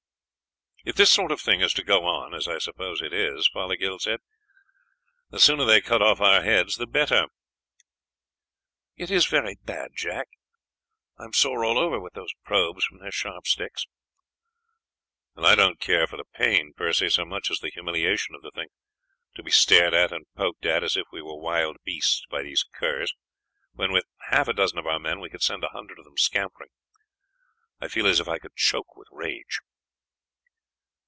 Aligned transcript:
"If 0.83 0.95
this 0.95 1.11
sort 1.11 1.31
of 1.31 1.39
thing 1.39 1.61
is 1.61 1.73
to 1.73 1.83
go 1.83 2.05
on, 2.07 2.33
as 2.33 2.47
I 2.47 2.57
suppose 2.57 3.03
it 3.03 3.13
is," 3.13 3.47
Fothergill 3.49 3.99
said, 3.99 4.19
"the 5.29 5.37
sooner 5.39 5.63
they 5.63 5.79
cut 5.79 6.01
off 6.01 6.19
our 6.21 6.41
heads 6.41 6.77
the 6.77 6.87
better." 6.87 7.27
"It 8.97 9.11
is 9.11 9.27
very 9.27 9.57
bad, 9.63 9.91
Jack. 9.95 10.27
I 11.19 11.25
am 11.25 11.33
sore 11.33 11.63
all 11.63 11.77
over 11.77 11.99
with 11.99 12.13
those 12.13 12.33
probes 12.43 12.83
from 12.83 12.97
their 12.97 13.11
sharp 13.11 13.45
sticks." 13.45 13.85
"I 15.37 15.53
don't 15.53 15.79
care 15.79 16.07
for 16.07 16.17
the 16.17 16.25
pain, 16.25 16.73
Percy, 16.75 17.09
so 17.09 17.25
much 17.25 17.51
as 17.51 17.59
the 17.59 17.69
humiliation 17.69 18.33
of 18.33 18.41
the 18.41 18.49
thing. 18.49 18.69
To 19.35 19.43
be 19.43 19.51
stared 19.51 19.93
at 19.93 20.11
and 20.11 20.25
poked 20.35 20.65
at 20.65 20.83
as 20.83 20.97
if 20.97 21.05
we 21.11 21.21
were 21.21 21.39
wild 21.39 21.77
beasts 21.85 22.25
by 22.31 22.41
these 22.41 22.65
curs, 22.73 23.13
when 23.73 23.91
with 23.91 24.05
half 24.31 24.47
a 24.47 24.53
dozen 24.53 24.79
of 24.79 24.87
our 24.87 24.99
men 24.99 25.19
we 25.19 25.29
could 25.29 25.43
send 25.43 25.63
a 25.63 25.69
hundred 25.69 25.99
of 25.99 26.05
them 26.05 26.17
scampering, 26.17 26.71
I 27.79 27.87
feel 27.87 28.07
as 28.07 28.19
if 28.19 28.27
I 28.27 28.39
could 28.39 28.55
choke 28.55 28.95
with 28.97 29.07
rage." 29.11 29.59